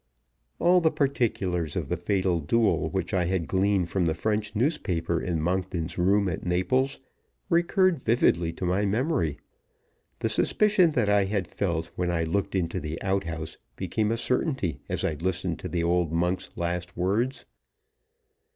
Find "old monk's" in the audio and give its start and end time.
15.83-16.49